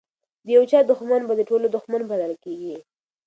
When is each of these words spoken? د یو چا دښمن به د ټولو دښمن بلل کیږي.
د 0.45 0.47
یو 0.55 0.63
چا 0.71 0.79
دښمن 0.89 1.21
به 1.27 1.33
د 1.37 1.41
ټولو 1.49 1.65
دښمن 1.75 2.01
بلل 2.11 2.33
کیږي. 2.43 2.75